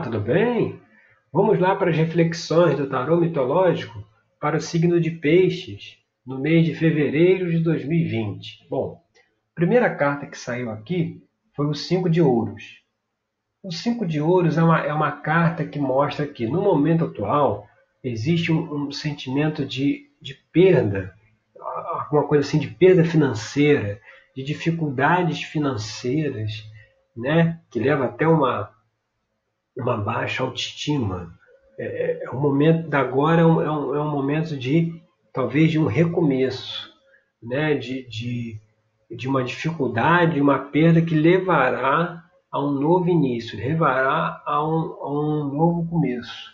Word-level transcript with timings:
tudo 0.00 0.20
bem? 0.20 0.80
Vamos 1.30 1.58
lá 1.58 1.76
para 1.76 1.90
as 1.90 1.96
reflexões 1.96 2.76
do 2.76 2.88
tarô 2.88 3.18
mitológico 3.18 4.02
para 4.40 4.56
o 4.56 4.60
signo 4.60 4.98
de 4.98 5.10
Peixes 5.10 5.98
no 6.26 6.38
mês 6.38 6.64
de 6.64 6.74
fevereiro 6.74 7.50
de 7.50 7.58
2020. 7.58 8.66
Bom, 8.70 9.02
a 9.52 9.54
primeira 9.54 9.94
carta 9.94 10.26
que 10.26 10.38
saiu 10.38 10.70
aqui 10.70 11.22
foi 11.54 11.66
o 11.66 11.74
Cinco 11.74 12.08
de 12.08 12.22
Ouros. 12.22 12.80
O 13.62 13.70
Cinco 13.70 14.06
de 14.06 14.20
Ouros 14.20 14.56
é 14.56 14.62
uma, 14.62 14.80
é 14.80 14.92
uma 14.92 15.12
carta 15.12 15.64
que 15.64 15.78
mostra 15.78 16.26
que 16.26 16.46
no 16.46 16.62
momento 16.62 17.04
atual 17.04 17.66
existe 18.02 18.50
um, 18.50 18.86
um 18.86 18.90
sentimento 18.90 19.64
de, 19.64 20.10
de 20.20 20.34
perda, 20.52 21.14
alguma 21.60 22.26
coisa 22.26 22.46
assim 22.46 22.58
de 22.58 22.68
perda 22.68 23.04
financeira, 23.04 24.00
de 24.34 24.42
dificuldades 24.42 25.42
financeiras, 25.42 26.64
né, 27.14 27.60
que 27.70 27.78
leva 27.78 28.06
até 28.06 28.26
uma 28.26 28.72
uma 29.76 29.96
baixa 29.96 30.42
autoestima. 30.42 31.32
É, 31.78 31.84
é, 31.84 32.24
é 32.24 32.30
um 32.30 32.40
momento 32.40 32.88
da 32.88 33.00
agora 33.00 33.42
é 33.42 33.46
um, 33.46 33.60
é 33.60 33.70
um, 33.70 33.94
é 33.94 34.00
um, 34.02 34.10
momento 34.10 34.56
de 34.56 35.00
talvez 35.32 35.70
de 35.70 35.78
um 35.78 35.86
recomeço, 35.86 36.90
né? 37.42 37.74
de, 37.74 38.06
de, 38.08 38.60
de 39.10 39.28
uma 39.28 39.42
dificuldade, 39.42 40.40
uma 40.40 40.58
perda 40.58 41.00
que 41.00 41.14
levará 41.14 42.24
a 42.50 42.60
um 42.62 42.72
novo 42.72 43.08
início, 43.08 43.58
levará 43.58 44.42
a 44.44 44.62
um, 44.62 44.92
a 45.00 45.10
um 45.10 45.44
novo 45.44 45.88
começo. 45.88 46.52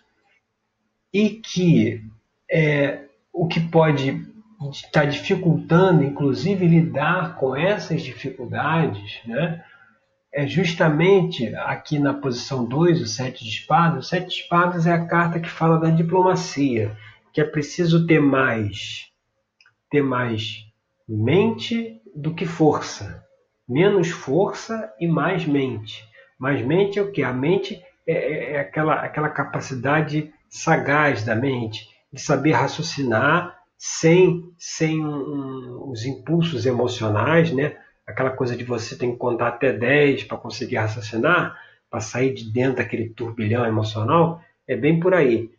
E 1.12 1.30
que 1.30 2.02
é, 2.50 3.06
o 3.32 3.48
que 3.48 3.60
pode 3.60 4.26
estar 4.70 5.04
dificultando, 5.06 6.04
inclusive, 6.04 6.66
lidar 6.66 7.36
com 7.36 7.54
essas 7.54 8.02
dificuldades, 8.02 9.20
né? 9.26 9.64
É 10.38 10.46
justamente 10.46 11.52
aqui 11.56 11.98
na 11.98 12.14
posição 12.14 12.64
2, 12.64 13.02
o 13.02 13.06
sete 13.08 13.42
de 13.42 13.50
espadas. 13.50 14.06
O 14.06 14.08
sete 14.08 14.28
de 14.28 14.34
espadas 14.34 14.86
é 14.86 14.92
a 14.92 15.04
carta 15.04 15.40
que 15.40 15.50
fala 15.50 15.80
da 15.80 15.90
diplomacia, 15.90 16.96
que 17.32 17.40
é 17.40 17.44
preciso 17.44 18.06
ter 18.06 18.20
mais, 18.20 19.10
ter 19.90 20.00
mais 20.00 20.64
mente 21.08 22.00
do 22.14 22.32
que 22.32 22.46
força. 22.46 23.26
Menos 23.68 24.10
força 24.10 24.94
e 25.00 25.08
mais 25.08 25.44
mente. 25.44 26.04
Mais 26.38 26.64
mente 26.64 27.00
é 27.00 27.02
o 27.02 27.10
que? 27.10 27.24
A 27.24 27.32
mente 27.32 27.82
é, 28.06 28.12
é, 28.12 28.52
é 28.52 28.60
aquela, 28.60 28.94
aquela 28.94 29.30
capacidade 29.30 30.32
sagaz 30.48 31.24
da 31.24 31.34
mente, 31.34 31.88
de 32.12 32.20
saber 32.20 32.52
raciocinar 32.52 33.58
sem, 33.76 34.44
sem 34.56 35.04
um, 35.04 35.16
um, 35.16 35.90
os 35.90 36.06
impulsos 36.06 36.64
emocionais, 36.64 37.50
né? 37.50 37.76
Aquela 38.08 38.30
coisa 38.30 38.56
de 38.56 38.64
você 38.64 38.96
tem 38.96 39.12
que 39.12 39.18
contar 39.18 39.48
até 39.48 39.70
10 39.70 40.24
para 40.24 40.38
conseguir 40.38 40.76
raciocinar, 40.76 41.60
para 41.90 42.00
sair 42.00 42.32
de 42.32 42.50
dentro 42.50 42.76
daquele 42.76 43.10
turbilhão 43.10 43.66
emocional, 43.66 44.42
é 44.66 44.74
bem 44.74 44.98
por 44.98 45.12
aí. 45.12 45.50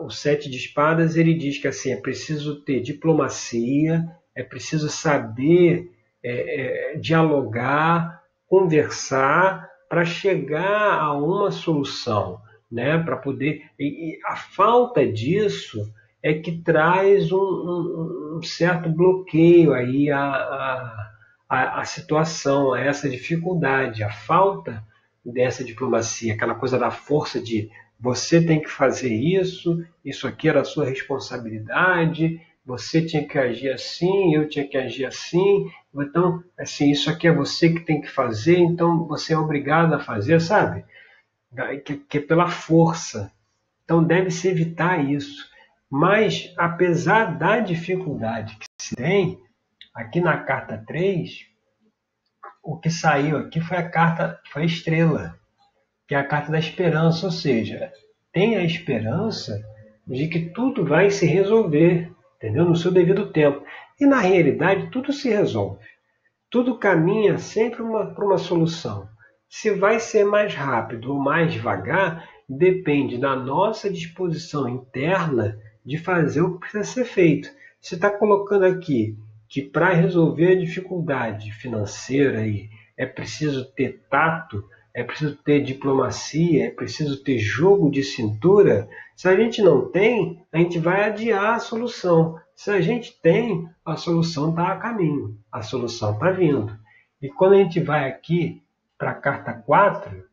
o 0.00 0.08
sete 0.08 0.48
de 0.48 0.56
espadas 0.56 1.16
ele 1.16 1.34
diz 1.34 1.58
que 1.58 1.66
assim 1.66 1.92
é 1.92 1.96
preciso 1.96 2.62
ter 2.62 2.80
diplomacia, 2.80 4.08
é 4.34 4.44
preciso 4.44 4.88
saber 4.88 5.90
é, 6.22 6.92
é, 6.92 6.96
dialogar, 6.96 8.22
conversar 8.46 9.68
para 9.88 10.04
chegar 10.04 11.00
a 11.00 11.12
uma 11.14 11.50
solução, 11.50 12.40
né? 12.70 12.98
Para 12.98 13.16
poder 13.16 13.64
e, 13.78 14.12
e, 14.12 14.20
a 14.24 14.36
falta 14.36 15.04
disso 15.06 15.92
é 16.22 16.34
que 16.34 16.52
traz 16.62 17.32
um, 17.32 17.38
um, 17.38 18.38
um 18.38 18.42
certo 18.42 18.88
bloqueio 18.88 19.72
aí 19.72 20.10
a, 20.10 20.20
a 20.20 21.17
a, 21.48 21.80
a 21.80 21.84
situação, 21.84 22.74
a 22.74 22.80
essa 22.80 23.08
dificuldade, 23.08 24.02
a 24.02 24.10
falta 24.10 24.84
dessa 25.24 25.64
diplomacia, 25.64 26.34
aquela 26.34 26.54
coisa 26.54 26.78
da 26.78 26.90
força 26.90 27.40
de 27.40 27.70
você 27.98 28.44
tem 28.44 28.60
que 28.60 28.70
fazer 28.70 29.12
isso, 29.12 29.84
isso 30.04 30.28
aqui 30.28 30.48
era 30.48 30.64
sua 30.64 30.84
responsabilidade, 30.84 32.40
você 32.64 33.04
tinha 33.04 33.26
que 33.26 33.38
agir 33.38 33.72
assim, 33.72 34.34
eu 34.34 34.48
tinha 34.48 34.66
que 34.68 34.76
agir 34.76 35.06
assim, 35.06 35.70
então, 35.94 36.44
assim, 36.56 36.90
isso 36.90 37.10
aqui 37.10 37.26
é 37.26 37.32
você 37.32 37.70
que 37.70 37.80
tem 37.80 38.00
que 38.00 38.08
fazer, 38.08 38.58
então 38.58 39.04
você 39.06 39.32
é 39.32 39.38
obrigado 39.38 39.94
a 39.94 39.98
fazer, 39.98 40.40
sabe? 40.40 40.84
Que, 41.84 41.96
que 41.96 42.18
é 42.18 42.20
pela 42.20 42.48
força. 42.48 43.32
Então 43.84 44.04
deve-se 44.04 44.48
evitar 44.48 45.02
isso. 45.02 45.48
Mas, 45.90 46.52
apesar 46.58 47.38
da 47.38 47.58
dificuldade 47.58 48.56
que 48.56 48.66
se 48.78 48.94
tem, 48.94 49.40
Aqui 49.94 50.20
na 50.20 50.38
carta 50.38 50.82
3, 50.86 51.46
o 52.62 52.78
que 52.78 52.90
saiu 52.90 53.38
aqui 53.38 53.60
foi 53.60 53.78
a 53.78 53.88
carta, 53.88 54.40
foi 54.52 54.62
a 54.62 54.66
estrela, 54.66 55.38
que 56.06 56.14
é 56.14 56.18
a 56.18 56.26
carta 56.26 56.52
da 56.52 56.58
esperança, 56.58 57.26
ou 57.26 57.32
seja, 57.32 57.92
tem 58.32 58.56
a 58.56 58.64
esperança 58.64 59.60
de 60.06 60.28
que 60.28 60.50
tudo 60.50 60.84
vai 60.84 61.10
se 61.10 61.26
resolver, 61.26 62.12
entendeu? 62.36 62.64
No 62.64 62.76
seu 62.76 62.90
devido 62.90 63.32
tempo. 63.32 63.64
E 64.00 64.06
na 64.06 64.20
realidade, 64.20 64.90
tudo 64.90 65.12
se 65.12 65.28
resolve. 65.28 65.84
Tudo 66.50 66.78
caminha 66.78 67.38
sempre 67.38 67.78
para 67.78 68.24
uma 68.24 68.38
solução. 68.38 69.08
Se 69.48 69.70
vai 69.70 69.98
ser 69.98 70.24
mais 70.24 70.54
rápido 70.54 71.12
ou 71.12 71.18
mais 71.18 71.52
devagar, 71.52 72.28
depende 72.48 73.18
da 73.18 73.34
nossa 73.34 73.90
disposição 73.90 74.68
interna 74.68 75.58
de 75.84 75.98
fazer 75.98 76.42
o 76.42 76.54
que 76.54 76.60
precisa 76.60 76.84
ser 76.84 77.04
feito. 77.04 77.50
Você 77.80 77.94
está 77.94 78.10
colocando 78.10 78.64
aqui 78.64 79.16
que 79.48 79.62
para 79.62 79.94
resolver 79.94 80.52
a 80.52 80.58
dificuldade 80.58 81.52
financeira 81.52 82.40
aí, 82.40 82.68
é 82.96 83.06
preciso 83.06 83.64
ter 83.72 84.04
tato, 84.10 84.62
é 84.92 85.02
preciso 85.02 85.36
ter 85.36 85.62
diplomacia, 85.62 86.66
é 86.66 86.70
preciso 86.70 87.22
ter 87.22 87.38
jogo 87.38 87.90
de 87.90 88.02
cintura. 88.02 88.88
Se 89.16 89.28
a 89.28 89.36
gente 89.36 89.62
não 89.62 89.88
tem, 89.88 90.44
a 90.52 90.58
gente 90.58 90.78
vai 90.78 91.04
adiar 91.04 91.54
a 91.54 91.60
solução. 91.60 92.38
Se 92.54 92.70
a 92.70 92.80
gente 92.80 93.16
tem, 93.22 93.68
a 93.84 93.96
solução 93.96 94.50
está 94.50 94.72
a 94.72 94.76
caminho, 94.76 95.38
a 95.50 95.62
solução 95.62 96.14
está 96.14 96.30
vindo. 96.30 96.76
E 97.22 97.28
quando 97.28 97.54
a 97.54 97.58
gente 97.58 97.80
vai 97.80 98.08
aqui 98.08 98.62
para 98.98 99.12
a 99.12 99.14
carta 99.14 99.52
4, 99.52 100.24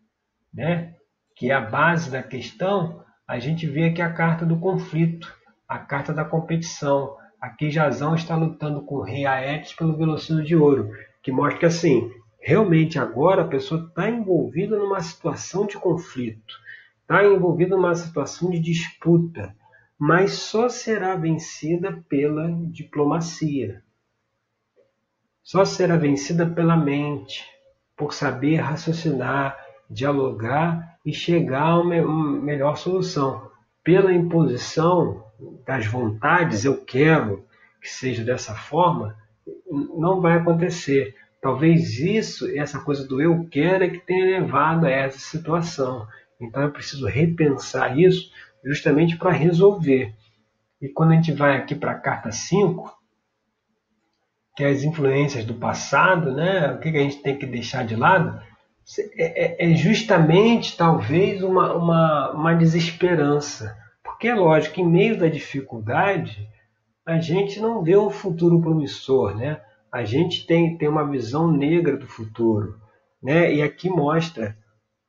né, 0.54 0.96
que 1.36 1.52
é 1.52 1.54
a 1.54 1.62
base 1.62 2.09
da 2.09 2.24
questão, 2.24 3.04
a 3.28 3.38
gente 3.40 3.68
vê 3.68 3.86
aqui 3.86 4.02
a 4.02 4.12
carta 4.12 4.46
do 4.46 4.58
conflito, 4.58 5.31
a 5.68 5.78
carta 5.78 6.14
da 6.14 6.25
competição, 6.25 7.16
Aqui 7.45 7.69
Jazão 7.69 8.16
está 8.16 8.35
lutando 8.35 8.81
com 8.81 8.95
o 8.95 9.03
rei 9.03 9.23
Aetes 9.23 9.72
pelo 9.72 9.95
velocino 9.95 10.44
de 10.44 10.56
ouro, 10.56 10.89
que 11.22 11.31
mostra 11.31 11.59
que 11.59 11.66
assim, 11.67 12.11
realmente 12.39 12.97
agora 12.97 13.44
a 13.44 13.47
pessoa 13.47 13.85
está 13.88 14.09
envolvida 14.09 14.75
numa 14.79 15.00
situação 15.00 15.67
de 15.67 15.78
conflito, 15.78 16.56
está 17.01 17.23
envolvida 17.23 17.75
numa 17.75 17.94
situação 17.94 18.50
de 18.50 18.59
disputa, 18.59 19.56
mas 19.95 20.31
só 20.31 20.67
será 20.67 21.16
vencida 21.16 22.03
pela 22.09 22.51
diplomacia. 22.72 23.83
Só 25.44 25.63
será 25.63 25.97
vencida 25.97 26.47
pela 26.47 26.75
mente, 26.75 27.45
por 27.95 28.12
saber 28.12 28.56
raciocinar, 28.56 29.56
dialogar 29.88 30.97
e 31.06 31.13
chegar 31.13 31.67
a 31.69 31.79
uma 31.79 32.41
melhor 32.41 32.75
solução. 32.75 33.51
Pela 33.83 34.12
imposição, 34.12 35.25
das 35.66 35.85
vontades, 35.85 36.66
eu 36.66 36.84
quero 36.84 37.46
que 37.81 37.90
seja 37.90 38.23
dessa 38.23 38.56
forma, 38.56 39.16
não 39.97 40.22
vai 40.22 40.38
acontecer. 40.38 41.16
Talvez 41.41 42.00
isso, 42.00 42.50
essa 42.57 42.79
coisa 42.79 43.07
do 43.07 43.22
eu 43.22 43.47
quero, 43.50 43.84
é 43.84 43.90
que 43.90 44.00
tenha 44.00 44.40
levado 44.40 44.85
a 44.85 44.90
essa 44.90 45.19
situação. 45.19 46.07
Então 46.41 46.63
eu 46.63 46.72
preciso 46.72 47.06
repensar 47.06 47.97
isso 48.00 48.31
justamente 48.63 49.18
para 49.18 49.31
resolver. 49.31 50.13
E 50.81 50.90
quando 50.90 51.12
a 51.12 51.16
gente 51.16 51.31
vai 51.31 51.56
aqui 51.56 51.75
para 51.75 51.91
a 51.91 52.00
carta 52.00 52.31
5, 52.31 52.91
que 54.56 54.63
é 54.63 54.69
as 54.69 54.84
influências 54.84 55.45
do 55.45 55.53
passado, 55.53 56.31
né? 56.31 56.72
o 56.72 56.79
que 56.79 56.90
a 56.90 57.01
gente 57.01 57.22
tem 57.22 57.38
que 57.38 57.45
deixar 57.45 57.85
de 57.85 57.95
lado, 57.95 58.41
é, 59.18 59.66
é, 59.66 59.72
é 59.72 59.75
justamente 59.75 60.75
talvez 60.75 61.44
uma, 61.44 61.74
uma, 61.74 62.31
uma 62.31 62.53
desesperança 62.56 63.75
porque 64.15 64.29
é 64.29 64.33
lógico, 64.33 64.79
em 64.79 64.88
meio 64.88 65.19
da 65.19 65.27
dificuldade, 65.27 66.50
a 67.06 67.19
gente 67.19 67.59
não 67.59 67.83
vê 67.83 67.97
um 67.97 68.09
futuro 68.09 68.62
promissor, 68.62 69.35
né? 69.35 69.62
A 69.91 70.06
gente 70.06 70.47
tem, 70.47 70.77
tem 70.77 70.88
uma 70.88 71.06
visão 71.06 71.51
negra 71.51 71.97
do 71.97 72.07
futuro, 72.07 72.79
né? 73.21 73.53
E 73.53 73.62
aqui 73.62 73.89
mostra 73.89 74.57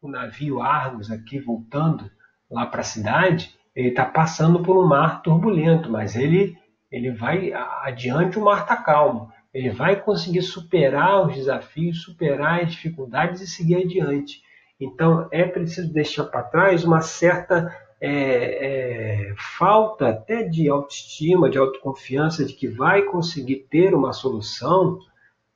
o 0.02 0.08
navio 0.08 0.60
Argos 0.60 1.08
aqui 1.08 1.38
voltando 1.38 2.10
lá 2.50 2.66
para 2.66 2.80
a 2.80 2.84
cidade, 2.84 3.54
ele 3.76 3.90
está 3.90 4.04
passando 4.04 4.60
por 4.60 4.76
um 4.76 4.88
mar 4.88 5.22
turbulento, 5.22 5.88
mas 5.88 6.16
ele 6.16 6.58
ele 6.90 7.12
vai 7.12 7.52
adiante, 7.52 8.38
o 8.38 8.44
mar 8.44 8.62
está 8.62 8.76
calmo. 8.76 9.30
Ele 9.54 9.70
vai 9.70 10.00
conseguir 10.00 10.42
superar 10.42 11.26
os 11.26 11.34
desafios, 11.34 12.02
superar 12.02 12.62
as 12.62 12.72
dificuldades 12.72 13.40
e 13.40 13.46
seguir 13.46 13.76
adiante. 13.76 14.40
Então 14.80 15.28
é 15.30 15.44
preciso 15.44 15.92
deixar 15.92 16.24
para 16.24 16.42
trás 16.42 16.84
uma 16.84 17.00
certa 17.00 17.85
é, 18.00 19.31
é, 19.31 19.34
falta 19.58 20.08
até 20.08 20.43
de 20.43 20.69
autoestima, 20.69 21.48
de 21.48 21.58
autoconfiança 21.58 22.44
de 22.44 22.52
que 22.52 22.69
vai 22.69 23.02
conseguir 23.02 23.66
ter 23.70 23.94
uma 23.94 24.12
solução, 24.12 24.98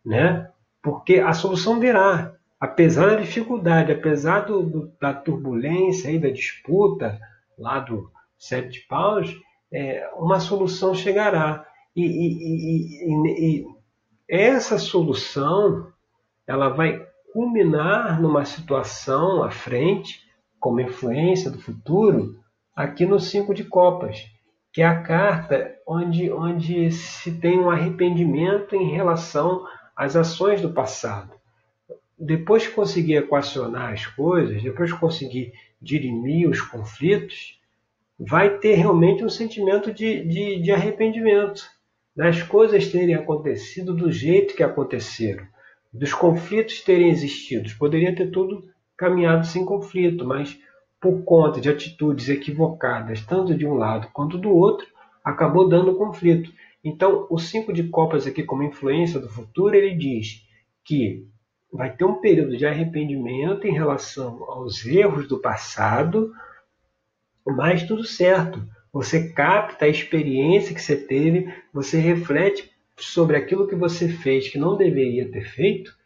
né? 0.04 0.50
Porque 0.82 1.16
a 1.16 1.32
solução 1.32 1.78
virá. 1.78 2.34
apesar 2.58 3.10
da 3.10 3.16
dificuldade, 3.16 3.92
apesar 3.92 4.40
do, 4.40 4.62
do, 4.62 4.92
da 5.00 5.12
turbulência 5.14 6.10
e 6.10 6.18
da 6.18 6.30
disputa 6.30 7.18
lá 7.58 7.78
do 7.78 8.10
sete 8.38 8.86
paus, 8.88 9.34
é, 9.72 10.10
uma 10.16 10.40
solução 10.40 10.94
chegará. 10.94 11.66
E, 11.94 12.02
e, 12.02 13.06
e, 13.06 13.60
e, 13.60 13.66
essa 14.28 14.78
solução 14.78 15.92
ela 16.46 16.68
vai 16.68 17.06
culminar 17.32 18.20
numa 18.20 18.44
situação 18.44 19.42
à 19.42 19.50
frente, 19.50 20.20
como 20.60 20.80
influência 20.80 21.50
do 21.50 21.60
futuro, 21.60 22.36
aqui 22.76 23.04
no 23.04 23.18
cinco 23.18 23.52
de 23.52 23.64
copas, 23.64 24.26
que 24.72 24.82
é 24.82 24.86
a 24.86 25.02
carta 25.02 25.74
onde, 25.86 26.30
onde 26.30 26.92
se 26.92 27.32
tem 27.32 27.58
um 27.58 27.70
arrependimento 27.70 28.76
em 28.76 28.92
relação 28.92 29.64
às 29.96 30.14
ações 30.14 30.60
do 30.60 30.72
passado 30.72 31.40
depois 32.20 32.66
que 32.66 32.74
conseguir 32.74 33.14
equacionar 33.14 33.94
as 33.94 34.06
coisas, 34.06 34.62
depois 34.62 34.92
que 34.92 35.00
conseguir 35.00 35.54
dirimir 35.80 36.48
os 36.48 36.60
conflitos, 36.60 37.58
vai 38.18 38.58
ter 38.58 38.74
realmente 38.74 39.24
um 39.24 39.30
sentimento 39.30 39.90
de, 39.90 40.22
de, 40.24 40.60
de 40.60 40.70
arrependimento 40.70 41.64
das 42.14 42.42
coisas 42.42 42.88
terem 42.88 43.14
acontecido 43.14 43.94
do 43.94 44.12
jeito 44.12 44.54
que 44.54 44.62
aconteceram, 44.62 45.46
dos 45.90 46.12
conflitos 46.12 46.82
terem 46.82 47.08
existido. 47.08 47.70
Poderia 47.78 48.14
ter 48.14 48.30
tudo 48.30 48.68
caminhado 49.00 49.46
sem 49.46 49.64
conflito, 49.64 50.26
mas 50.26 50.60
por 51.00 51.24
conta 51.24 51.58
de 51.58 51.70
atitudes 51.70 52.28
equivocadas, 52.28 53.24
tanto 53.24 53.54
de 53.54 53.66
um 53.66 53.72
lado 53.72 54.08
quanto 54.12 54.36
do 54.36 54.50
outro, 54.50 54.86
acabou 55.24 55.66
dando 55.66 55.96
conflito. 55.96 56.52
Então, 56.84 57.26
o 57.30 57.38
cinco 57.38 57.72
de 57.72 57.84
copas 57.84 58.26
aqui 58.26 58.42
como 58.42 58.62
influência 58.62 59.18
do 59.18 59.30
futuro, 59.30 59.74
ele 59.74 59.94
diz 59.94 60.46
que 60.84 61.26
vai 61.72 61.90
ter 61.96 62.04
um 62.04 62.20
período 62.20 62.58
de 62.58 62.66
arrependimento 62.66 63.66
em 63.66 63.72
relação 63.72 64.44
aos 64.44 64.84
erros 64.84 65.26
do 65.26 65.38
passado, 65.38 66.34
mas 67.46 67.84
tudo 67.84 68.04
certo. 68.04 68.62
Você 68.92 69.30
capta 69.32 69.86
a 69.86 69.88
experiência 69.88 70.74
que 70.74 70.82
você 70.82 70.96
teve, 70.96 71.50
você 71.72 71.98
reflete 71.98 72.70
sobre 72.98 73.38
aquilo 73.38 73.66
que 73.66 73.74
você 73.74 74.10
fez 74.10 74.50
que 74.50 74.58
não 74.58 74.76
deveria 74.76 75.30
ter 75.30 75.44
feito 75.46 75.96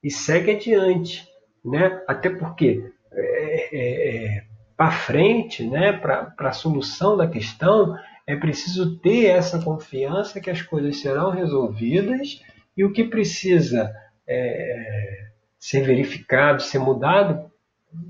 e 0.00 0.08
segue 0.08 0.52
adiante, 0.52 1.26
né? 1.64 2.02
Até 2.06 2.30
porque 2.30 2.92
é, 3.12 3.76
é, 3.76 4.36
é, 4.36 4.44
para 4.76 4.90
frente, 4.90 5.66
né? 5.66 5.92
Para 5.92 6.34
a 6.38 6.52
solução 6.52 7.16
da 7.16 7.26
questão 7.26 7.96
é 8.26 8.34
preciso 8.36 8.98
ter 8.98 9.26
essa 9.26 9.60
confiança 9.62 10.40
que 10.40 10.50
as 10.50 10.62
coisas 10.62 11.00
serão 11.00 11.30
resolvidas 11.30 12.42
e 12.76 12.84
o 12.84 12.92
que 12.92 13.04
precisa 13.04 13.94
é, 14.26 15.28
ser 15.58 15.82
verificado, 15.82 16.62
ser 16.62 16.78
mudado, 16.78 17.50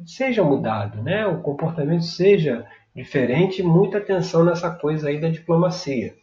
seja 0.06 0.42
mudado, 0.42 1.02
né? 1.02 1.26
o 1.26 1.42
comportamento 1.42 2.04
seja 2.04 2.66
diferente, 2.94 3.62
muita 3.62 3.98
atenção 3.98 4.44
nessa 4.44 4.70
coisa 4.70 5.08
aí 5.08 5.20
da 5.20 5.28
diplomacia. 5.28 6.14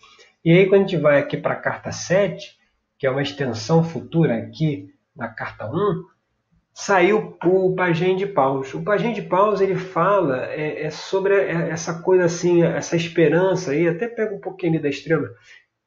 E 0.43 0.51
aí 0.51 0.67
quando 0.67 0.85
a 0.85 0.87
gente 0.87 0.97
vai 0.97 1.19
aqui 1.19 1.37
para 1.37 1.53
a 1.53 1.59
carta 1.59 1.91
7, 1.91 2.57
que 2.97 3.05
é 3.05 3.11
uma 3.11 3.21
extensão 3.21 3.83
futura 3.83 4.37
aqui 4.37 4.89
da 5.15 5.27
carta 5.27 5.69
1, 5.69 6.03
saiu 6.73 7.37
o 7.43 7.75
Pajem 7.75 8.15
de 8.15 8.25
Paus. 8.25 8.73
O 8.73 8.83
Pajem 8.83 9.13
de 9.13 9.21
Paus 9.21 9.61
ele 9.61 9.75
fala 9.75 10.45
é, 10.47 10.83
é 10.85 10.89
sobre 10.89 11.35
essa 11.35 12.01
coisa 12.01 12.25
assim, 12.25 12.63
essa 12.63 12.95
esperança 12.95 13.71
aí, 13.71 13.87
até 13.87 14.07
pega 14.07 14.33
um 14.33 14.39
pouquinho 14.39 14.81
da 14.81 14.89
estrela, 14.89 15.29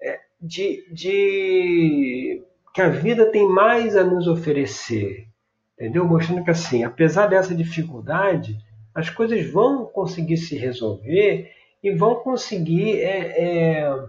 é, 0.01 0.21
de, 0.41 0.85
de 0.93 2.43
que 2.75 2.83
a 2.83 2.89
vida 2.89 3.31
tem 3.31 3.49
mais 3.49 3.97
a 3.97 4.05
nos 4.05 4.27
oferecer, 4.27 5.27
entendeu? 5.75 6.05
Mostrando 6.05 6.45
que 6.45 6.51
assim, 6.51 6.85
apesar 6.85 7.27
dessa 7.29 7.55
dificuldade, 7.55 8.59
as 8.95 9.11
coisas 9.11 9.51
vão 9.51 9.87
conseguir 9.87 10.37
se 10.37 10.57
resolver 10.57 11.51
e 11.83 11.91
vão 11.93 12.17
conseguir 12.17 13.01
é, 13.01 13.43
é, 13.43 14.07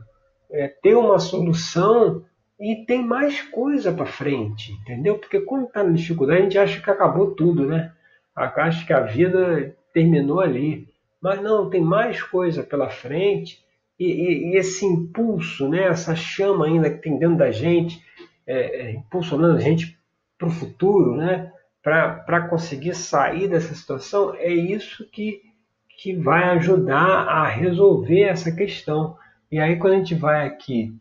é, 0.52 0.68
ter 0.68 0.96
uma 0.96 1.20
solução 1.20 2.24
e 2.60 2.86
tem 2.86 3.04
mais 3.04 3.42
coisa 3.42 3.92
para 3.92 4.06
frente, 4.06 4.72
entendeu? 4.72 5.18
Porque 5.18 5.42
quando 5.42 5.66
está 5.66 5.84
na 5.84 5.92
dificuldade 5.92 6.40
a 6.40 6.44
gente 6.44 6.58
acha 6.58 6.82
que 6.82 6.90
acabou 6.90 7.32
tudo, 7.32 7.66
né? 7.66 7.92
Acha 8.36 8.86
que 8.86 8.94
a 8.94 9.02
vida 9.02 9.76
terminou 9.94 10.42
ali, 10.42 10.88
mas 11.22 11.42
não, 11.42 11.70
tem 11.70 11.82
mais 11.82 12.22
coisa 12.22 12.64
pela 12.64 12.90
frente 12.90 13.64
e, 14.00 14.06
e, 14.06 14.52
e 14.52 14.58
esse 14.58 14.86
impulso, 14.86 15.68
né? 15.70 15.84
Essa 15.84 16.16
chama 16.16 16.66
ainda 16.66 16.90
que 16.90 17.02
tem 17.02 17.18
dentro 17.18 17.38
da 17.38 17.52
gente 17.52 18.02
é, 18.48 18.88
é, 18.88 18.92
impulsionando 18.92 19.58
a 19.58 19.62
gente 19.62 19.98
para 20.38 20.48
o 20.48 20.52
futuro, 20.52 21.16
né? 21.16 21.52
para 21.86 22.48
conseguir 22.50 22.96
sair 22.96 23.48
dessa 23.48 23.76
situação, 23.76 24.34
é 24.34 24.52
isso 24.52 25.08
que, 25.12 25.44
que 25.88 26.16
vai 26.16 26.46
ajudar 26.56 27.28
a 27.28 27.48
resolver 27.48 28.24
essa 28.24 28.52
questão. 28.52 29.16
E 29.52 29.60
aí, 29.60 29.78
quando 29.78 29.94
a 29.94 29.98
gente 29.98 30.16
vai 30.16 30.48
aqui 30.48 30.96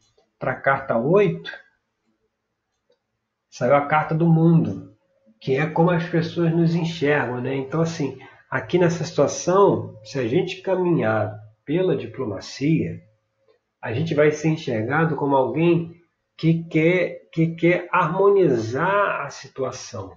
para 0.45 0.53
a 0.53 0.61
carta 0.61 0.99
8, 0.99 1.51
saiu 3.49 3.75
a 3.75 3.87
carta 3.87 4.15
do 4.15 4.27
mundo, 4.27 4.95
que 5.41 5.57
é 5.57 5.65
como 5.65 5.91
as 5.91 6.07
pessoas 6.07 6.53
nos 6.53 6.75
enxergam. 6.75 7.41
Né? 7.41 7.55
Então, 7.57 7.81
assim, 7.81 8.19
aqui 8.51 8.77
nessa 8.77 9.05
situação, 9.05 9.99
se 10.05 10.19
a 10.19 10.29
gente 10.29 10.61
caminhar 10.61 11.35
pela 11.65 11.97
diplomacia, 11.97 13.01
a 13.81 13.95
gente 13.95 14.15
vai 14.15 14.33
ser 14.33 14.49
enxergado 14.49 15.17
como 15.17 15.35
alguém 15.35 15.97
que 16.37 16.65
quer, 16.65 17.23
que 17.33 17.55
quer 17.55 17.89
harmonizar 17.91 19.23
a 19.25 19.31
situação, 19.31 20.13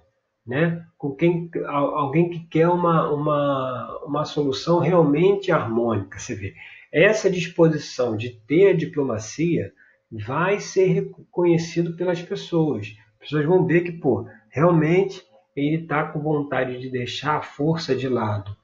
né? 0.45 0.85
com 0.97 1.15
quem, 1.15 1.49
alguém 1.67 2.29
que 2.29 2.39
quer 2.47 2.67
uma, 2.67 3.09
uma, 3.13 4.01
uma 4.05 4.25
solução 4.25 4.79
realmente 4.79 5.53
harmônica. 5.53 6.19
Você 6.19 6.35
vê, 6.35 6.53
essa 6.91 7.29
disposição 7.29 8.17
de 8.17 8.31
ter 8.45 8.71
a 8.71 8.75
diplomacia 8.75 9.71
vai 10.11 10.59
ser 10.59 10.85
reconhecido 10.85 11.95
pelas 11.95 12.21
pessoas. 12.21 12.95
As 13.13 13.19
pessoas 13.19 13.45
vão 13.45 13.65
ver 13.65 13.81
que, 13.81 13.91
pô, 13.91 14.27
realmente 14.49 15.21
ele 15.55 15.83
está 15.83 16.03
com 16.03 16.19
vontade 16.19 16.79
de 16.79 16.89
deixar 16.89 17.37
a 17.37 17.41
força 17.41 17.95
de 17.95 18.07
lado 18.07 18.55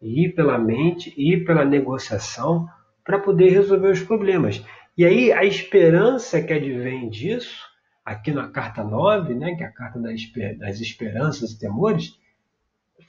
e 0.00 0.24
ir 0.24 0.34
pela 0.34 0.58
mente, 0.58 1.12
ir 1.16 1.44
pela 1.44 1.64
negociação 1.64 2.68
para 3.04 3.18
poder 3.18 3.50
resolver 3.50 3.90
os 3.90 4.02
problemas. 4.02 4.64
E 4.96 5.04
aí 5.04 5.32
a 5.32 5.44
esperança 5.44 6.42
que 6.42 6.52
advém 6.52 7.08
disso, 7.08 7.64
aqui 8.04 8.30
na 8.30 8.48
carta 8.48 8.84
9, 8.84 9.34
né, 9.34 9.54
que 9.54 9.62
é 9.62 9.66
a 9.66 9.72
carta 9.72 9.98
das 9.98 10.80
esperanças 10.80 11.52
e 11.52 11.58
temores, 11.58 12.18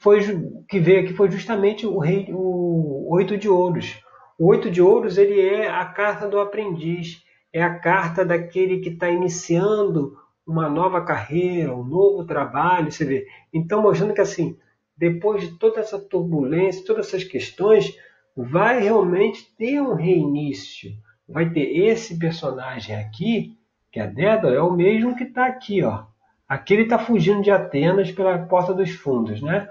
foi 0.00 0.20
que 0.68 0.80
veio 0.80 1.00
aqui 1.00 1.12
foi 1.14 1.30
justamente 1.30 1.86
o 1.86 1.98
rei 1.98 2.28
o 2.30 3.12
oito 3.14 3.36
de 3.36 3.48
ouros. 3.48 4.00
O 4.38 4.48
oito 4.48 4.70
de 4.70 4.82
ouros 4.82 5.18
ele 5.18 5.40
é 5.40 5.68
a 5.68 5.84
carta 5.84 6.26
do 6.26 6.40
aprendiz, 6.40 7.22
é 7.54 7.62
a 7.62 7.78
carta 7.78 8.22
daquele 8.22 8.80
que 8.80 8.90
está 8.90 9.08
iniciando 9.08 10.18
uma 10.46 10.68
nova 10.68 11.00
carreira, 11.00 11.74
um 11.74 11.84
novo 11.84 12.26
trabalho, 12.26 12.92
você 12.92 13.06
vê. 13.06 13.26
Então 13.52 13.80
mostrando 13.80 14.12
que 14.12 14.20
assim, 14.20 14.58
depois 14.94 15.40
de 15.40 15.58
toda 15.58 15.80
essa 15.80 15.98
turbulência, 15.98 16.84
todas 16.84 17.08
essas 17.08 17.24
questões, 17.24 17.96
vai 18.36 18.82
realmente 18.82 19.54
ter 19.56 19.80
um 19.80 19.94
reinício 19.94 20.92
vai 21.28 21.50
ter 21.50 21.76
esse 21.88 22.18
personagem 22.18 22.96
aqui, 22.96 23.56
que 23.90 24.00
é 24.00 24.06
Dédalo, 24.06 24.54
é 24.54 24.62
o 24.62 24.72
mesmo 24.72 25.16
que 25.16 25.24
está 25.24 25.46
aqui. 25.46 25.82
Ó. 25.82 26.04
Aqui 26.48 26.74
ele 26.74 26.82
está 26.82 26.98
fugindo 26.98 27.42
de 27.42 27.50
Atenas 27.50 28.10
pela 28.12 28.38
porta 28.38 28.74
dos 28.74 28.90
fundos. 28.90 29.40
Né? 29.40 29.68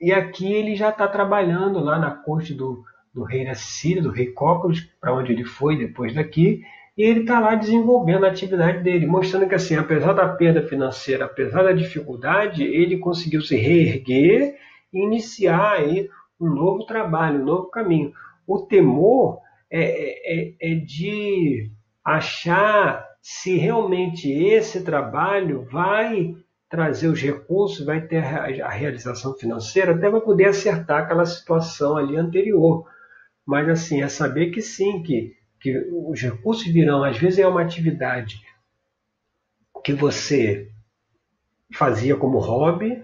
E 0.00 0.12
aqui 0.12 0.52
ele 0.52 0.76
já 0.76 0.90
está 0.90 1.08
trabalhando 1.08 1.80
lá 1.80 1.98
na 1.98 2.10
corte 2.10 2.54
do, 2.54 2.84
do 3.12 3.24
rei 3.24 3.44
da 3.44 3.54
Sicília, 3.54 4.02
do 4.02 4.10
rei 4.10 4.26
Cócoros, 4.26 4.80
para 5.00 5.14
onde 5.14 5.32
ele 5.32 5.44
foi 5.44 5.76
depois 5.76 6.14
daqui, 6.14 6.62
e 6.98 7.02
ele 7.04 7.20
está 7.20 7.38
lá 7.38 7.54
desenvolvendo 7.54 8.26
a 8.26 8.28
atividade 8.28 8.82
dele, 8.82 9.06
mostrando 9.06 9.48
que 9.48 9.54
assim, 9.54 9.76
apesar 9.76 10.14
da 10.14 10.28
perda 10.28 10.66
financeira, 10.66 11.26
apesar 11.26 11.62
da 11.62 11.70
dificuldade, 11.72 12.64
ele 12.64 12.98
conseguiu 12.98 13.40
se 13.40 13.54
reerguer 13.54 14.56
e 14.92 15.04
iniciar 15.04 15.74
aí 15.74 16.10
um 16.40 16.50
novo 16.52 16.84
trabalho, 16.86 17.40
um 17.40 17.44
novo 17.44 17.70
caminho. 17.70 18.12
O 18.44 18.66
temor 18.66 19.38
é, 19.70 19.80
é, 19.80 20.50
é, 20.50 20.72
é 20.72 20.74
de 20.74 21.70
achar 22.04 23.06
se 23.22 23.56
realmente 23.56 24.28
esse 24.28 24.82
trabalho 24.82 25.68
vai 25.70 26.34
trazer 26.68 27.06
os 27.06 27.20
recursos, 27.20 27.86
vai 27.86 28.00
ter 28.00 28.24
a 28.24 28.70
realização 28.70 29.34
financeira, 29.34 29.94
até 29.94 30.10
vai 30.10 30.20
poder 30.20 30.46
acertar 30.46 31.04
aquela 31.04 31.24
situação 31.24 31.96
ali 31.96 32.16
anterior. 32.16 32.84
Mas 33.46 33.68
assim, 33.68 34.02
é 34.02 34.08
saber 34.08 34.50
que 34.50 34.60
sim, 34.60 35.00
que, 35.02 35.37
que 35.60 35.76
os 35.92 36.20
recursos 36.20 36.66
virão. 36.66 37.04
Às 37.04 37.18
vezes 37.18 37.38
é 37.38 37.46
uma 37.46 37.62
atividade 37.62 38.40
que 39.84 39.92
você 39.92 40.68
fazia 41.72 42.16
como 42.16 42.38
hobby, 42.38 43.02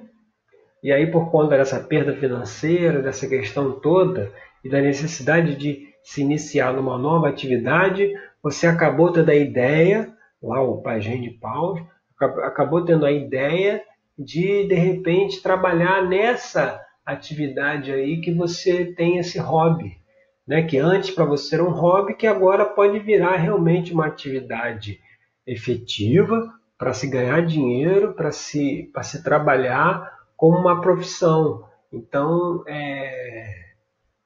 e 0.82 0.92
aí 0.92 1.06
por 1.11 1.30
conta 1.30 1.56
dessa 1.56 1.80
perda 1.80 2.14
financeira, 2.14 3.02
dessa 3.02 3.26
questão 3.26 3.73
toda, 3.80 4.32
e 4.62 4.68
da 4.68 4.80
necessidade 4.80 5.56
de 5.56 5.88
se 6.02 6.20
iniciar 6.20 6.73
numa 6.73 6.99
nova 6.99 7.28
atividade, 7.28 8.12
você 8.42 8.66
acabou 8.66 9.11
tendo 9.11 9.30
a 9.30 9.34
ideia, 9.34 10.12
lá 10.42 10.62
o 10.62 10.82
Pajem 10.82 11.23
de 11.23 11.30
Paus, 11.30 11.80
acabou 12.20 12.84
tendo 12.84 13.06
a 13.06 13.12
ideia 13.12 13.82
de 14.18 14.66
de 14.68 14.75
repente 14.75 15.42
trabalhar 15.42 16.06
nessa 16.06 16.80
atividade 17.04 17.90
aí 17.90 18.20
que 18.20 18.32
você 18.32 18.84
tem 18.84 19.18
esse 19.18 19.38
hobby, 19.38 19.99
né? 20.46 20.62
Que 20.62 20.78
antes 20.78 21.10
para 21.10 21.24
você 21.24 21.54
era 21.56 21.64
um 21.64 21.70
hobby, 21.72 22.14
que 22.14 22.26
agora 22.26 22.64
pode 22.64 22.98
virar 22.98 23.36
realmente 23.36 23.92
uma 23.92 24.06
atividade 24.06 25.00
efetiva 25.46 26.52
para 26.78 26.92
se 26.92 27.06
ganhar 27.06 27.44
dinheiro, 27.46 28.14
para 28.14 28.30
se 28.30 28.90
se 29.02 29.22
trabalhar 29.22 30.12
como 30.36 30.58
uma 30.58 30.80
profissão. 30.80 31.64
Então, 31.92 32.64
é, 32.66 33.72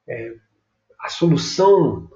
é, 0.09 0.35
a 1.01 1.09
solução, 1.09 2.11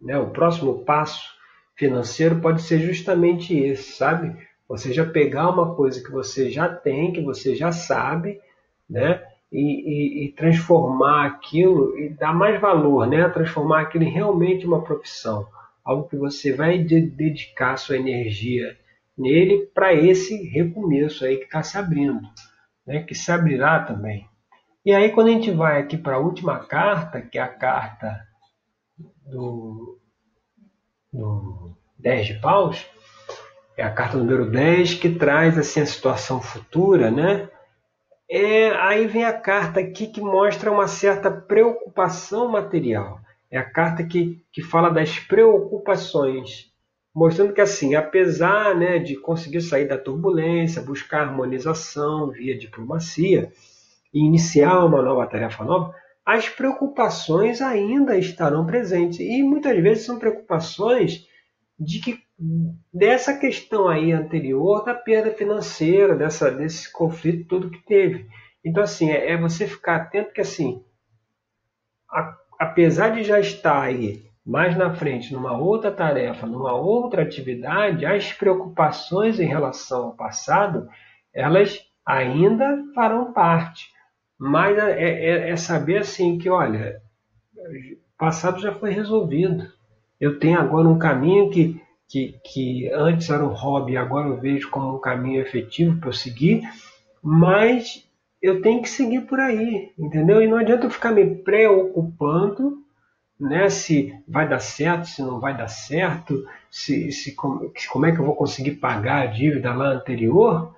né, 0.00 0.18
o 0.18 0.30
próximo 0.30 0.84
passo 0.84 1.34
financeiro 1.76 2.40
pode 2.40 2.62
ser 2.62 2.78
justamente 2.80 3.56
esse, 3.56 3.92
sabe? 3.92 4.36
Você 4.68 4.92
já 4.92 5.04
pegar 5.04 5.50
uma 5.50 5.74
coisa 5.74 6.02
que 6.02 6.10
você 6.10 6.50
já 6.50 6.68
tem, 6.68 7.12
que 7.12 7.20
você 7.20 7.54
já 7.54 7.70
sabe, 7.70 8.40
né? 8.88 9.22
E, 9.54 9.60
e, 9.60 10.24
e 10.24 10.32
transformar 10.32 11.26
aquilo 11.26 11.96
e 11.96 12.08
dar 12.08 12.34
mais 12.34 12.60
valor, 12.60 13.06
né? 13.06 13.28
Transformar 13.28 13.82
aquilo 13.82 14.02
em 14.02 14.10
realmente 14.10 14.66
uma 14.66 14.82
profissão, 14.82 15.46
algo 15.84 16.08
que 16.08 16.16
você 16.16 16.52
vai 16.52 16.78
de, 16.78 17.00
dedicar 17.00 17.76
sua 17.76 17.96
energia 17.96 18.76
nele 19.16 19.70
para 19.72 19.94
esse 19.94 20.42
recomeço 20.48 21.24
aí 21.24 21.36
que 21.36 21.44
está 21.44 21.62
se 21.62 21.78
abrindo, 21.78 22.20
né? 22.84 23.04
Que 23.04 23.14
se 23.14 23.30
abrirá 23.30 23.78
também. 23.78 24.28
E 24.84 24.92
aí 24.92 25.12
quando 25.12 25.28
a 25.28 25.30
gente 25.30 25.52
vai 25.52 25.80
aqui 25.80 25.96
para 25.96 26.16
a 26.16 26.20
última 26.20 26.58
carta, 26.58 27.22
que 27.22 27.38
é 27.38 27.42
a 27.42 27.46
carta 27.46 28.26
do, 29.24 30.00
do 31.12 31.76
10 31.96 32.26
de 32.26 32.34
paus, 32.34 32.84
é 33.76 33.82
a 33.82 33.90
carta 33.90 34.16
número 34.16 34.50
10 34.50 34.94
que 34.94 35.10
traz 35.10 35.56
assim 35.56 35.80
a 35.80 35.86
situação 35.86 36.40
futura, 36.40 37.10
né? 37.10 37.48
É, 38.30 38.70
aí 38.70 39.06
vem 39.06 39.24
a 39.24 39.32
carta 39.32 39.80
aqui 39.80 40.06
que 40.06 40.20
mostra 40.20 40.70
uma 40.72 40.88
certa 40.88 41.30
preocupação 41.30 42.50
material. 42.50 43.20
É 43.50 43.58
a 43.58 43.64
carta 43.70 44.02
que, 44.02 44.42
que 44.50 44.62
fala 44.62 44.90
das 44.90 45.18
preocupações, 45.18 46.72
mostrando 47.14 47.52
que 47.52 47.60
assim, 47.60 47.94
apesar 47.94 48.74
né, 48.74 48.98
de 48.98 49.14
conseguir 49.16 49.60
sair 49.60 49.86
da 49.86 49.98
turbulência, 49.98 50.82
buscar 50.82 51.20
harmonização 51.20 52.30
via 52.30 52.58
diplomacia 52.58 53.52
e 54.12 54.24
iniciar 54.24 54.84
uma 54.84 55.02
nova 55.02 55.26
tarefa 55.26 55.62
nova, 55.64 55.94
as 56.24 56.48
preocupações 56.48 57.60
ainda 57.60 58.16
estarão 58.16 58.66
presentes. 58.66 59.20
E 59.20 59.42
muitas 59.42 59.80
vezes 59.80 60.06
são 60.06 60.18
preocupações 60.18 61.28
de 61.78 62.00
que 62.00 62.23
dessa 62.92 63.38
questão 63.38 63.88
aí 63.88 64.12
anterior 64.12 64.84
da 64.84 64.94
perda 64.94 65.30
financeira, 65.30 66.16
dessa, 66.16 66.50
desse 66.50 66.92
conflito 66.92 67.48
todo 67.48 67.70
que 67.70 67.84
teve. 67.84 68.28
Então, 68.64 68.82
assim, 68.82 69.10
é, 69.10 69.32
é 69.32 69.36
você 69.36 69.66
ficar 69.66 69.96
atento 69.96 70.32
que, 70.32 70.40
assim, 70.40 70.82
a, 72.10 72.36
apesar 72.58 73.10
de 73.10 73.22
já 73.22 73.38
estar 73.38 73.82
aí 73.82 74.24
mais 74.44 74.76
na 74.76 74.94
frente 74.94 75.32
numa 75.32 75.56
outra 75.56 75.90
tarefa, 75.90 76.46
numa 76.46 76.72
outra 76.74 77.22
atividade, 77.22 78.04
as 78.04 78.32
preocupações 78.32 79.40
em 79.40 79.46
relação 79.46 80.06
ao 80.06 80.16
passado, 80.16 80.88
elas 81.32 81.80
ainda 82.04 82.84
farão 82.94 83.32
parte. 83.32 83.88
Mas 84.38 84.76
é, 84.76 85.02
é, 85.02 85.50
é 85.50 85.56
saber, 85.56 85.98
assim, 85.98 86.36
que, 86.36 86.50
olha, 86.50 87.00
o 87.56 88.18
passado 88.18 88.60
já 88.60 88.74
foi 88.74 88.90
resolvido. 88.90 89.72
Eu 90.20 90.38
tenho 90.38 90.58
agora 90.58 90.88
um 90.88 90.98
caminho 90.98 91.50
que 91.50 91.80
que, 92.08 92.38
que 92.44 92.90
antes 92.92 93.30
era 93.30 93.44
um 93.44 93.52
hobby, 93.52 93.96
agora 93.96 94.28
eu 94.28 94.40
vejo 94.40 94.70
como 94.70 94.96
um 94.96 95.00
caminho 95.00 95.40
efetivo 95.40 95.98
para 95.98 96.10
eu 96.10 96.12
seguir, 96.12 96.62
mas 97.22 98.08
eu 98.42 98.60
tenho 98.60 98.82
que 98.82 98.88
seguir 98.88 99.22
por 99.22 99.40
aí, 99.40 99.92
entendeu? 99.98 100.42
E 100.42 100.46
não 100.46 100.58
adianta 100.58 100.86
eu 100.86 100.90
ficar 100.90 101.12
me 101.12 101.24
preocupando 101.36 102.84
né, 103.40 103.68
se 103.68 104.14
vai 104.28 104.48
dar 104.48 104.60
certo, 104.60 105.06
se 105.06 105.22
não 105.22 105.40
vai 105.40 105.56
dar 105.56 105.68
certo, 105.68 106.46
se, 106.70 107.10
se 107.10 107.34
como, 107.34 107.72
como 107.90 108.06
é 108.06 108.12
que 108.12 108.18
eu 108.18 108.24
vou 108.24 108.36
conseguir 108.36 108.72
pagar 108.72 109.22
a 109.22 109.26
dívida 109.26 109.74
lá 109.74 109.88
anterior. 109.88 110.74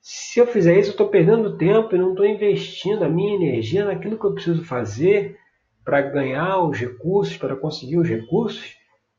Se 0.00 0.38
eu 0.38 0.46
fizer 0.46 0.78
isso, 0.78 0.90
eu 0.90 0.92
estou 0.92 1.08
perdendo 1.08 1.56
tempo 1.56 1.94
e 1.94 1.98
não 1.98 2.10
estou 2.10 2.24
investindo 2.24 3.04
a 3.04 3.08
minha 3.08 3.34
energia 3.34 3.84
naquilo 3.84 4.18
que 4.18 4.24
eu 4.24 4.34
preciso 4.34 4.64
fazer 4.64 5.36
para 5.84 6.00
ganhar 6.02 6.58
os 6.60 6.78
recursos, 6.78 7.36
para 7.36 7.56
conseguir 7.56 7.98
os 7.98 8.08
recursos 8.08 8.77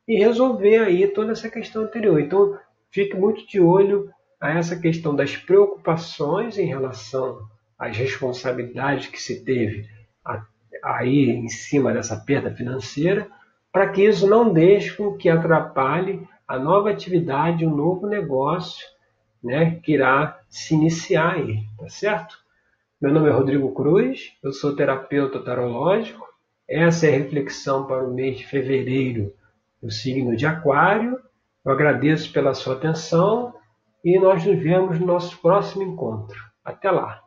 e 0.10 0.18
resolver 0.18 0.78
aí 0.78 1.08
toda 1.08 1.34
essa 1.34 1.48
questão 1.48 1.84
anterior. 1.84 2.20
Então, 2.20 2.58
fique 2.89 3.16
muito 3.16 3.48
de 3.48 3.62
olho 3.62 4.10
a 4.42 4.58
essa 4.58 4.75
questão 4.75 5.16
das 5.16 5.38
preocupações 5.38 6.58
em 6.58 6.66
relação 6.66 7.48
às 7.78 7.96
responsabilidades 7.96 9.06
que 9.06 9.22
se 9.22 9.46
teve 9.46 9.88
aí 10.82 11.30
em 11.30 11.48
cima 11.48 11.94
dessa 11.94 12.16
perda 12.16 12.50
financeira, 12.50 13.28
para 13.72 13.89
que 13.89 14.04
isso 14.04 14.25
não 14.25 14.51
deixe 14.51 14.96
com 14.96 15.16
que 15.16 15.30
atrapalhe 15.30 16.28
a 16.48 16.58
nova 16.58 16.89
atividade, 16.89 17.66
o 17.66 17.70
um 17.70 17.75
novo 17.75 18.08
negócio, 18.08 18.88
né, 19.44 19.80
que 19.84 19.94
irá 19.94 20.39
se 20.50 20.74
iniciar 20.74 21.36
aí, 21.36 21.63
tá 21.78 21.88
certo? 21.88 22.36
Meu 23.00 23.13
nome 23.13 23.30
é 23.30 23.32
Rodrigo 23.32 23.74
Cruz, 23.74 24.34
eu 24.42 24.51
sou 24.51 24.75
terapeuta 24.75 25.39
tarológico. 25.39 26.28
Essa 26.68 27.08
é 27.08 27.10
a 27.10 27.18
reflexão 27.18 27.86
para 27.86 28.04
o 28.04 28.13
mês 28.13 28.39
de 28.39 28.48
fevereiro 28.48 29.34
o 29.82 29.90
signo 29.90 30.36
de 30.36 30.46
Aquário. 30.46 31.20
Eu 31.66 31.72
agradeço 31.72 32.32
pela 32.32 32.54
sua 32.54 32.76
atenção 32.76 33.54
e 34.04 34.20
nós 34.20 34.46
nos 34.46 34.60
vemos 34.60 35.00
no 35.00 35.06
nosso 35.06 35.40
próximo 35.42 35.84
encontro. 35.84 36.38
Até 36.64 36.90
lá! 36.90 37.22